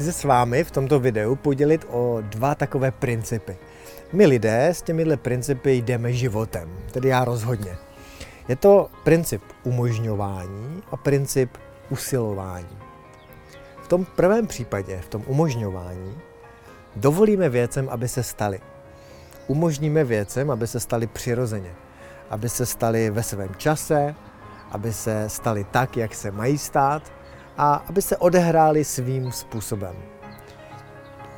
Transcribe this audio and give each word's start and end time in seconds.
chci 0.00 0.12
se 0.12 0.18
s 0.20 0.24
vámi 0.24 0.64
v 0.64 0.70
tomto 0.70 1.00
videu 1.00 1.36
podělit 1.36 1.86
o 1.90 2.18
dva 2.20 2.54
takové 2.54 2.90
principy. 2.90 3.56
My 4.12 4.26
lidé 4.26 4.68
s 4.68 4.82
těmihle 4.82 5.16
principy 5.16 5.72
jdeme 5.76 6.12
životem, 6.12 6.76
tedy 6.92 7.08
já 7.08 7.24
rozhodně. 7.24 7.76
Je 8.48 8.56
to 8.56 8.90
princip 9.04 9.42
umožňování 9.62 10.82
a 10.90 10.96
princip 10.96 11.50
usilování. 11.90 12.78
V 13.82 13.88
tom 13.88 14.04
prvém 14.04 14.46
případě, 14.46 14.98
v 15.00 15.08
tom 15.08 15.22
umožňování, 15.26 16.18
dovolíme 16.96 17.48
věcem, 17.48 17.88
aby 17.88 18.08
se 18.08 18.22
staly. 18.22 18.60
Umožníme 19.46 20.04
věcem, 20.04 20.50
aby 20.50 20.66
se 20.66 20.80
staly 20.80 21.06
přirozeně. 21.06 21.74
Aby 22.30 22.48
se 22.48 22.66
staly 22.66 23.10
ve 23.10 23.22
svém 23.22 23.54
čase, 23.54 24.14
aby 24.70 24.92
se 24.92 25.28
staly 25.28 25.64
tak, 25.70 25.96
jak 25.96 26.14
se 26.14 26.30
mají 26.30 26.58
stát 26.58 27.12
a 27.60 27.74
aby 27.88 28.02
se 28.02 28.16
odehrály 28.16 28.84
svým 28.84 29.32
způsobem. 29.32 29.96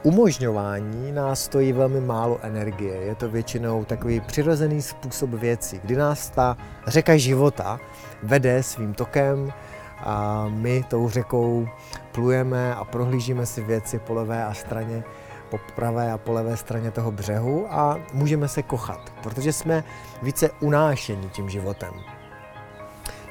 Umožňování 0.03 1.13
nás 1.13 1.45
stojí 1.45 1.73
velmi 1.73 2.01
málo 2.01 2.39
energie. 2.43 2.95
Je 2.95 3.15
to 3.15 3.29
většinou 3.29 3.85
takový 3.85 4.21
přirozený 4.21 4.83
způsob 4.83 5.31
věcí, 5.31 5.81
kdy 5.85 5.97
nás 5.97 6.31
ta 6.31 6.57
řeka 6.87 7.17
života 7.17 7.79
vede 8.23 8.63
svým 8.63 8.95
tokem 8.95 9.53
a 9.99 10.47
my 10.49 10.85
tou 10.89 11.09
řekou 11.09 11.69
plujeme 12.13 12.75
a 12.75 12.85
prohlížíme 12.85 13.47
si 13.47 13.63
věci 13.63 13.99
po 13.99 14.15
levé 14.15 14.45
a 14.45 14.55
straně, 14.55 15.05
po 15.51 15.59
pravé 15.75 16.13
a 16.13 16.19
po 16.19 16.33
levé 16.33 16.57
straně 16.57 16.91
toho 16.91 17.11
břehu 17.11 17.67
a 17.71 17.99
můžeme 18.13 18.49
se 18.49 18.63
kochat, 18.63 19.13
protože 19.23 19.53
jsme 19.53 19.85
více 20.23 20.51
unášeni 20.61 21.29
tím 21.29 21.51
životem. 21.51 21.95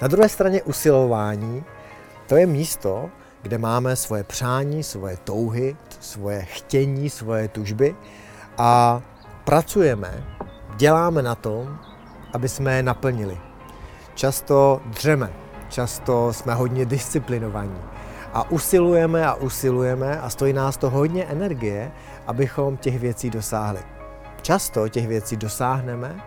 Na 0.01 0.07
druhé 0.07 0.29
straně 0.29 0.63
usilování, 0.63 1.63
to 2.31 2.37
je 2.37 2.47
místo, 2.47 3.09
kde 3.41 3.57
máme 3.57 3.95
svoje 3.95 4.23
přání, 4.23 4.83
svoje 4.83 5.17
touhy, 5.17 5.75
svoje 5.99 6.41
chtění, 6.41 7.09
svoje 7.09 7.47
tužby 7.47 7.95
a 8.57 9.01
pracujeme, 9.43 10.23
děláme 10.77 11.21
na 11.21 11.35
tom, 11.35 11.79
aby 12.33 12.49
jsme 12.49 12.75
je 12.75 12.83
naplnili. 12.83 13.37
Často 14.15 14.81
dřeme, 14.85 15.33
často 15.69 16.33
jsme 16.33 16.53
hodně 16.53 16.85
disciplinovaní 16.85 17.81
a 18.33 18.51
usilujeme 18.51 19.27
a 19.27 19.33
usilujeme 19.33 20.19
a 20.19 20.29
stojí 20.29 20.53
nás 20.53 20.77
to 20.77 20.89
hodně 20.89 21.25
energie, 21.25 21.91
abychom 22.27 22.77
těch 22.77 22.99
věcí 22.99 23.29
dosáhli. 23.29 23.79
Často 24.41 24.89
těch 24.89 25.07
věcí 25.07 25.37
dosáhneme, 25.37 26.21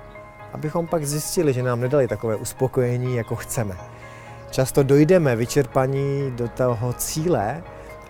abychom 0.52 0.86
pak 0.86 1.04
zjistili, 1.04 1.52
že 1.52 1.62
nám 1.62 1.80
nedali 1.80 2.08
takové 2.08 2.36
uspokojení, 2.36 3.16
jako 3.16 3.36
chceme. 3.36 3.93
Často 4.54 4.82
dojdeme 4.82 5.36
vyčerpaní 5.36 6.30
do 6.30 6.48
toho 6.48 6.92
cíle 6.92 7.62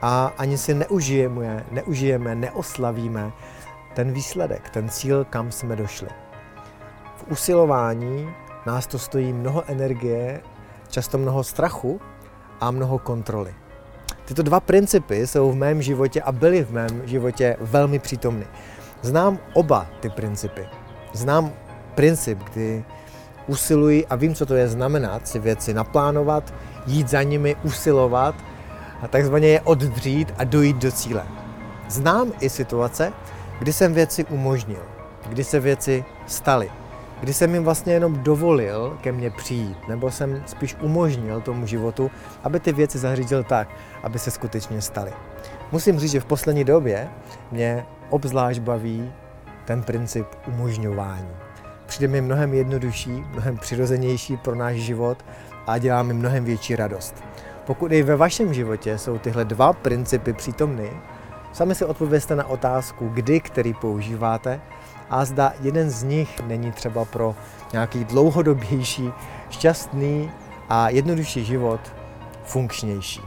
a 0.02 0.32
ani 0.38 0.58
si 0.58 0.74
neužijeme, 0.74 1.64
neužijeme, 1.70 2.34
neoslavíme 2.34 3.32
ten 3.94 4.12
výsledek, 4.12 4.70
ten 4.70 4.88
cíl, 4.88 5.24
kam 5.24 5.52
jsme 5.52 5.76
došli. 5.76 6.08
V 7.16 7.24
usilování 7.30 8.28
nás 8.66 8.86
to 8.86 8.98
stojí 8.98 9.32
mnoho 9.32 9.64
energie, 9.66 10.40
často 10.88 11.18
mnoho 11.18 11.44
strachu 11.44 12.00
a 12.60 12.70
mnoho 12.70 12.98
kontroly. 12.98 13.54
Tyto 14.24 14.42
dva 14.42 14.60
principy 14.60 15.26
jsou 15.26 15.52
v 15.52 15.56
mém 15.56 15.82
životě 15.82 16.22
a 16.22 16.32
byly 16.32 16.64
v 16.64 16.72
mém 16.72 17.02
životě 17.08 17.56
velmi 17.60 17.98
přítomny. 17.98 18.46
Znám 19.02 19.38
oba 19.52 19.86
ty 20.00 20.10
principy. 20.10 20.68
Znám 21.12 21.52
princip, 21.94 22.38
kdy 22.52 22.84
usiluji 23.46 24.06
a 24.06 24.16
vím, 24.16 24.34
co 24.34 24.46
to 24.46 24.54
je 24.54 24.68
znamenat 24.68 25.28
si 25.28 25.38
věci 25.38 25.74
naplánovat, 25.74 26.54
jít 26.86 27.08
za 27.08 27.22
nimi, 27.22 27.56
usilovat 27.62 28.34
a 29.02 29.08
takzvaně 29.08 29.48
je 29.48 29.60
oddřít 29.60 30.34
a 30.38 30.44
dojít 30.44 30.76
do 30.76 30.92
cíle. 30.92 31.24
Znám 31.88 32.32
i 32.40 32.50
situace, 32.50 33.12
kdy 33.58 33.72
jsem 33.72 33.94
věci 33.94 34.24
umožnil, 34.24 34.82
kdy 35.28 35.44
se 35.44 35.60
věci 35.60 36.04
staly, 36.26 36.70
kdy 37.20 37.34
jsem 37.34 37.54
jim 37.54 37.64
vlastně 37.64 37.92
jenom 37.92 38.22
dovolil 38.22 38.98
ke 39.00 39.12
mně 39.12 39.30
přijít, 39.30 39.88
nebo 39.88 40.10
jsem 40.10 40.42
spíš 40.46 40.76
umožnil 40.80 41.40
tomu 41.40 41.66
životu, 41.66 42.10
aby 42.42 42.60
ty 42.60 42.72
věci 42.72 42.98
zařídil 42.98 43.44
tak, 43.44 43.68
aby 44.02 44.18
se 44.18 44.30
skutečně 44.30 44.80
staly. 44.82 45.12
Musím 45.72 45.98
říct, 45.98 46.10
že 46.10 46.20
v 46.20 46.24
poslední 46.24 46.64
době 46.64 47.08
mě 47.52 47.86
obzvlášť 48.10 48.60
baví 48.60 49.12
ten 49.64 49.82
princip 49.82 50.26
umožňování 50.46 51.28
přijde 51.86 52.08
mi 52.08 52.20
mnohem 52.20 52.54
jednodušší, 52.54 53.10
mnohem 53.10 53.58
přirozenější 53.58 54.36
pro 54.36 54.54
náš 54.54 54.76
život 54.76 55.24
a 55.66 55.78
dělá 55.78 56.02
mi 56.02 56.14
mnohem 56.14 56.44
větší 56.44 56.76
radost. 56.76 57.24
Pokud 57.66 57.92
i 57.92 58.02
ve 58.02 58.16
vašem 58.16 58.54
životě 58.54 58.98
jsou 58.98 59.18
tyhle 59.18 59.44
dva 59.44 59.72
principy 59.72 60.32
přítomny, 60.32 60.90
sami 61.52 61.74
si 61.74 61.84
odpověste 61.84 62.36
na 62.36 62.46
otázku, 62.46 63.08
kdy 63.08 63.40
který 63.40 63.74
používáte 63.74 64.60
a 65.10 65.24
zda 65.24 65.52
jeden 65.60 65.90
z 65.90 66.02
nich 66.02 66.40
není 66.40 66.72
třeba 66.72 67.04
pro 67.04 67.34
nějaký 67.72 68.04
dlouhodobější, 68.04 69.12
šťastný 69.50 70.30
a 70.68 70.88
jednodušší 70.88 71.44
život 71.44 71.80
funkčnější. 72.44 73.20